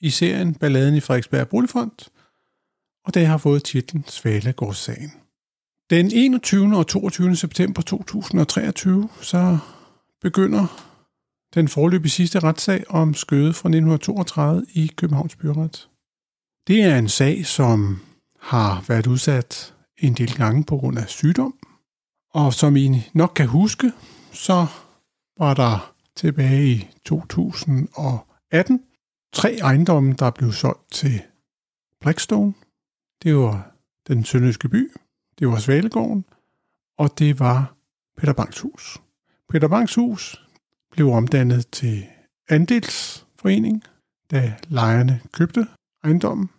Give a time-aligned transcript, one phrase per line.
[0.00, 2.10] i serien Balladen i Frederiksberg Boligfond,
[3.04, 5.12] og det har fået titlen Svalegårdssagen.
[5.90, 6.76] Den 21.
[6.76, 7.36] og 22.
[7.36, 9.58] september 2023, så
[10.22, 10.86] begynder
[11.54, 15.88] den forløbige sidste retssag om skøde fra 1932 i Københavns Byret.
[16.66, 18.00] Det er en sag, som
[18.40, 21.54] har været udsat en del gange på grund af sygdom,
[22.32, 23.92] og som I nok kan huske,
[24.32, 24.66] så
[25.38, 28.80] var der tilbage i 2018
[29.32, 31.22] tre ejendomme, der blev solgt til
[32.00, 32.54] Blackstone.
[33.22, 33.72] Det var
[34.08, 34.92] den sønderjyske by,
[35.38, 36.24] det var Svalegården,
[36.98, 37.74] og det var
[38.16, 38.98] Peter Banks hus.
[39.48, 40.46] Peter Banks hus
[40.90, 42.06] blev omdannet til
[42.48, 43.84] andelsforening,
[44.30, 45.66] da lejerne købte
[46.04, 46.50] ejendommen.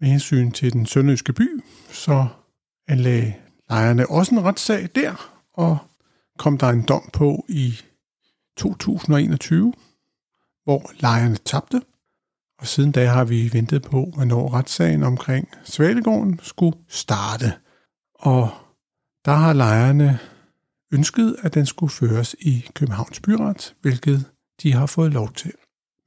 [0.00, 2.26] Med hensyn til den sønderjyske by, så
[2.88, 3.34] anlagde
[3.70, 5.78] lejerne også en retssag der, og
[6.38, 7.80] kom der en dom på i
[8.56, 9.74] 2021,
[10.64, 11.82] hvor lejerne tabte,
[12.58, 17.52] og siden da har vi ventet på, hvornår retssagen omkring Svalegården skulle starte.
[18.14, 18.50] Og
[19.24, 20.18] der har lejerne
[20.92, 24.24] ønsket, at den skulle føres i Københavns Byret, hvilket
[24.62, 25.52] de har fået lov til.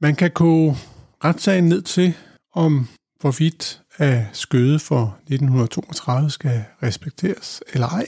[0.00, 0.76] Man kan gå
[1.24, 2.14] retssagen ned til,
[2.54, 2.88] om
[3.20, 8.06] hvorvidt at skøde for 1932 skal respekteres eller ej.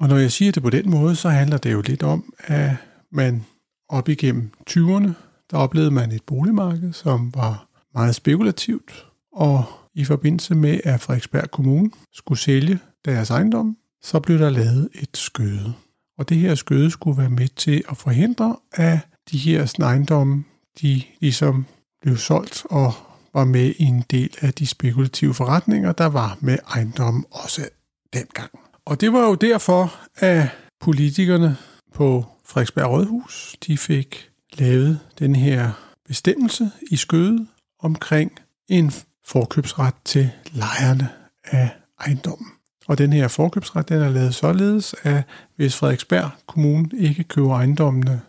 [0.00, 2.70] Og når jeg siger det på den måde, så handler det jo lidt om, at
[3.12, 3.44] man
[3.88, 5.10] op igennem 20'erne,
[5.50, 9.64] der oplevede man et boligmarked, som var meget spekulativt, og
[9.94, 15.16] i forbindelse med, at Frederiksberg Kommune skulle sælge deres ejendom, så blev der lavet et
[15.16, 15.72] skøde.
[16.18, 18.98] Og det her skøde skulle være med til at forhindre, at
[19.30, 20.44] de her ejendomme,
[20.80, 21.66] de ligesom
[22.02, 22.92] blev solgt og
[23.34, 27.68] var med i en del af de spekulative forretninger, der var med ejendommen også
[28.12, 28.50] dengang.
[28.84, 30.48] Og det var jo derfor, at
[30.80, 31.56] politikerne
[31.94, 35.70] på Frederiksberg Rådhus, de fik lavet den her
[36.08, 37.46] bestemmelse i skødet,
[37.78, 38.32] omkring
[38.68, 38.92] en
[39.24, 41.08] forkøbsret til lejerne
[41.44, 41.70] af
[42.00, 42.48] ejendommen.
[42.86, 45.22] Og den her forkøbsret, den er lavet således, at
[45.56, 48.20] hvis Frederiksberg Kommune ikke køber ejendommene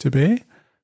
[0.00, 0.38] tilbage,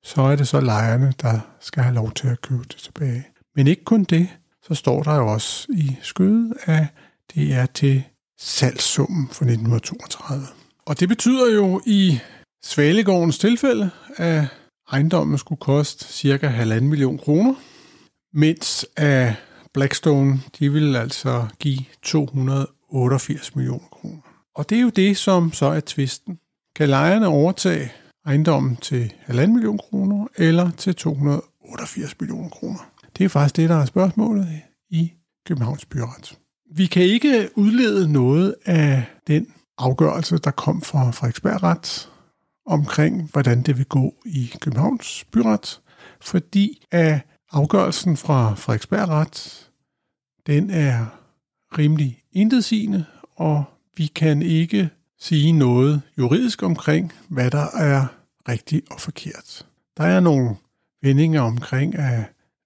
[0.05, 3.27] så er det så lejerne, der skal have lov til at købe det tilbage.
[3.57, 4.29] Men ikke kun det,
[4.63, 6.87] så står der jo også i skødet, at
[7.35, 8.03] det er til
[8.39, 10.47] salgssummen for 1932.
[10.87, 12.19] Og det betyder jo i
[12.65, 14.45] Svalegårdens tilfælde, at
[14.93, 17.55] ejendommen skulle koste cirka 1,5 million kroner,
[18.37, 19.35] mens af
[19.75, 24.21] Blackstone, de vil altså give 288 millioner kroner.
[24.55, 26.39] Og det er jo det, som så er tvisten.
[26.77, 27.93] Kan lejerne overtage
[28.27, 32.91] ejendommen til 1,5 million kroner eller til 288 millioner kroner?
[33.19, 34.49] Det er faktisk det, der er spørgsmålet
[34.91, 35.13] i
[35.47, 36.39] Københavns Byret.
[36.75, 39.47] Vi kan ikke udlede noget af den
[39.79, 42.11] afgørelse, der kom fra Frederiksberg Ret
[42.67, 45.81] omkring, hvordan det vil gå i Københavns Byret,
[46.21, 47.21] fordi at
[47.53, 49.69] Afgørelsen fra Frederiksbergret,
[50.47, 51.07] den er
[51.79, 53.05] rimelig intetsigende,
[53.37, 53.65] og
[53.97, 54.91] vi kan ikke
[55.21, 58.07] sige noget juridisk omkring, hvad der er
[58.49, 59.67] rigtigt og forkert.
[59.97, 60.57] Der er nogle
[61.03, 62.25] vendinger omkring, at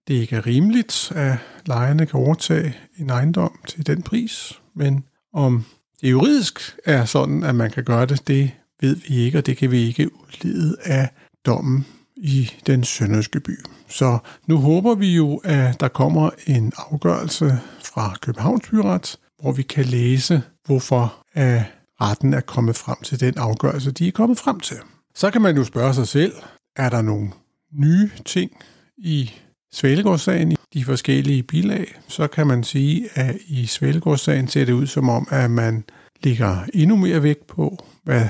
[0.08, 5.64] det ikke er rimeligt, at lejerne kan overtage en ejendom til den pris, men om
[6.00, 8.50] det juridisk er sådan, at man kan gøre det, det
[8.80, 11.08] ved vi ikke, og det kan vi ikke udlede af
[11.46, 11.86] dommen
[12.20, 13.58] i den sønderjyske by.
[13.88, 19.62] Så nu håber vi jo, at der kommer en afgørelse fra Københavns Byret, hvor vi
[19.62, 21.62] kan læse, hvorfor at
[22.00, 24.76] retten er kommet frem til den afgørelse, de er kommet frem til.
[25.14, 26.32] Så kan man jo spørge sig selv,
[26.76, 27.30] er der nogle
[27.72, 28.50] nye ting
[28.98, 29.30] i
[29.72, 34.86] Svalegårdssagen i de forskellige bilag, så kan man sige, at i Svalegårdssagen ser det ud
[34.86, 35.84] som om, at man
[36.22, 38.28] ligger endnu mere vægt på, hvad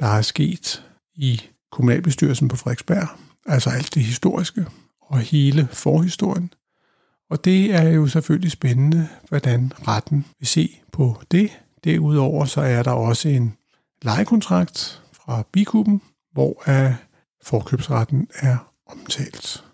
[0.00, 0.84] der er sket
[1.14, 1.42] i
[1.74, 3.08] kommunalbestyrelsen på Frederiksberg,
[3.46, 4.66] altså alt det historiske
[5.00, 6.52] og hele forhistorien.
[7.30, 11.50] Og det er jo selvfølgelig spændende, hvordan retten vil se på det.
[11.84, 13.54] Derudover så er der også en
[14.02, 16.00] lejekontrakt fra bikuben,
[16.32, 16.64] hvor
[17.44, 18.56] forkøbsretten er
[18.86, 19.64] omtalt.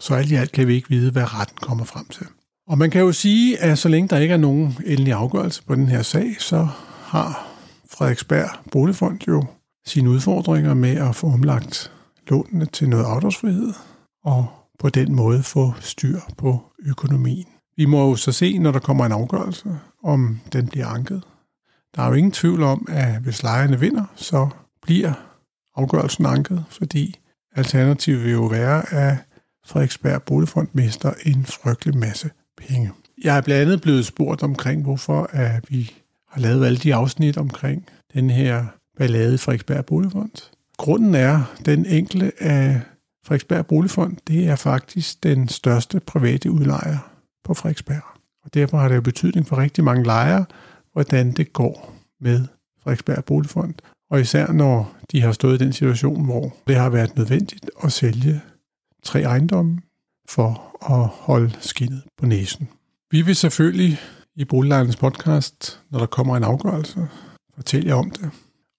[0.00, 2.26] Så alt i alt kan vi ikke vide, hvad retten kommer frem til.
[2.66, 5.74] Og man kan jo sige, at så længe der ikke er nogen endelig afgørelse på
[5.74, 6.68] den her sag, så
[7.02, 7.46] har
[7.90, 9.44] Frederiksberg Boligfond jo
[9.86, 11.92] sine udfordringer med at få omlagt
[12.28, 13.72] lånene til noget afdragsfrihed,
[14.24, 14.46] og
[14.78, 17.46] på den måde få styr på økonomien.
[17.76, 21.22] Vi må jo så se, når der kommer en afgørelse, om den bliver anket.
[21.96, 24.48] Der er jo ingen tvivl om, at hvis lejerne vinder, så
[24.82, 25.12] bliver
[25.76, 27.18] afgørelsen anket, fordi
[27.56, 29.16] alternativet vil jo være, at
[29.66, 32.92] Frederiksberg Boligfond mister en frygtelig masse penge.
[33.24, 35.92] Jeg er blandt andet blevet spurgt omkring, hvorfor at vi
[36.28, 38.66] har lavet alle de afsnit omkring den her
[39.00, 40.50] ballade i Frederiksberg Boligfond.
[40.76, 42.80] Grunden er den enkelte af
[43.26, 46.98] Frederiksberg Boligfond, det er faktisk den største private udlejer
[47.44, 48.02] på Frederiksberg.
[48.44, 50.44] Og derfor har det jo betydning for rigtig mange lejere,
[50.92, 52.46] hvordan det går med
[52.82, 53.74] Frederiksberg Boligfond.
[54.10, 57.92] Og især når de har stået i den situation, hvor det har været nødvendigt at
[57.92, 58.40] sælge
[59.02, 59.80] tre ejendomme
[60.28, 62.68] for at holde skinnet på næsen.
[63.10, 63.98] Vi vil selvfølgelig
[64.36, 67.08] i Boliglejernes podcast, når der kommer en afgørelse,
[67.54, 68.30] fortælle jer om det.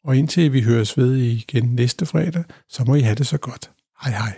[0.03, 3.71] Og indtil vi høres ved igen næste fredag, så må I have det så godt.
[4.03, 4.33] Hej hej.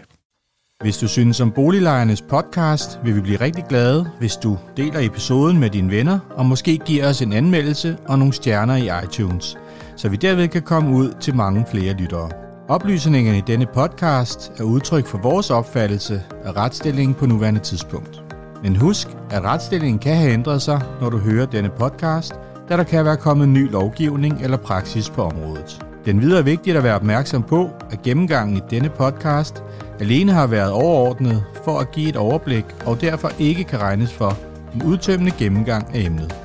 [0.82, 5.60] Hvis du synes om Boliglejernes podcast, vil vi blive rigtig glade, hvis du deler episoden
[5.60, 9.58] med dine venner, og måske giver os en anmeldelse og nogle stjerner i iTunes,
[9.98, 12.32] så vi derved kan komme ud til mange flere lyttere.
[12.70, 18.24] Oplysningerne i denne podcast er udtryk for vores opfattelse af retsstillingen på nuværende tidspunkt.
[18.64, 22.34] Men husk, at retsstillingen kan have ændret sig, når du hører denne podcast,
[22.74, 25.86] da der kan være kommet ny lovgivning eller praksis på området.
[26.06, 29.64] Den videre er vigtigt at være opmærksom på, at gennemgangen i denne podcast
[30.00, 34.38] alene har været overordnet for at give et overblik og derfor ikke kan regnes for
[34.76, 36.43] en udtømmende gennemgang af emnet.